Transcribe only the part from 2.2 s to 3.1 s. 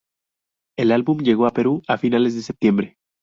de septiembre.